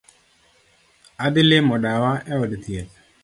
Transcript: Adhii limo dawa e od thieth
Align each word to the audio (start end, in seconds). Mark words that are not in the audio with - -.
Adhii 1.25 1.47
limo 1.49 1.75
dawa 1.83 2.11
e 2.31 2.33
od 2.43 2.51
thieth 2.63 2.93